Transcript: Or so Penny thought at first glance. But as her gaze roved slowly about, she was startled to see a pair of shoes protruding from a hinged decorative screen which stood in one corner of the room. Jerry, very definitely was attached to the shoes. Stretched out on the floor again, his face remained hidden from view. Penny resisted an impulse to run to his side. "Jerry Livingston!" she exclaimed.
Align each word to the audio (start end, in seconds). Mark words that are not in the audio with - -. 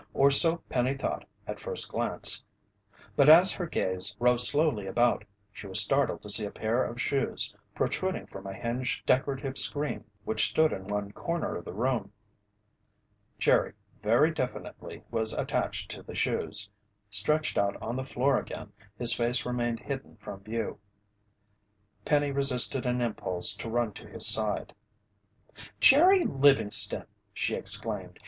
Or 0.15 0.31
so 0.31 0.57
Penny 0.67 0.95
thought 0.95 1.25
at 1.45 1.59
first 1.59 1.87
glance. 1.91 2.43
But 3.15 3.29
as 3.29 3.51
her 3.51 3.67
gaze 3.67 4.15
roved 4.17 4.41
slowly 4.41 4.87
about, 4.87 5.23
she 5.53 5.67
was 5.67 5.79
startled 5.79 6.23
to 6.23 6.29
see 6.31 6.43
a 6.43 6.49
pair 6.49 6.83
of 6.83 6.99
shoes 6.99 7.53
protruding 7.75 8.25
from 8.25 8.47
a 8.47 8.53
hinged 8.55 9.05
decorative 9.05 9.59
screen 9.59 10.03
which 10.25 10.49
stood 10.49 10.71
in 10.73 10.87
one 10.87 11.11
corner 11.11 11.55
of 11.55 11.65
the 11.65 11.73
room. 11.73 12.11
Jerry, 13.37 13.73
very 14.01 14.31
definitely 14.31 15.03
was 15.11 15.33
attached 15.33 15.91
to 15.91 16.01
the 16.01 16.15
shoes. 16.15 16.67
Stretched 17.11 17.55
out 17.59 17.79
on 17.79 17.95
the 17.95 18.03
floor 18.03 18.39
again, 18.39 18.71
his 18.97 19.13
face 19.13 19.45
remained 19.45 19.79
hidden 19.81 20.15
from 20.15 20.41
view. 20.43 20.79
Penny 22.05 22.31
resisted 22.31 22.87
an 22.87 23.01
impulse 23.01 23.53
to 23.57 23.69
run 23.69 23.93
to 23.93 24.07
his 24.07 24.25
side. 24.25 24.73
"Jerry 25.79 26.25
Livingston!" 26.25 27.05
she 27.35 27.53
exclaimed. 27.53 28.17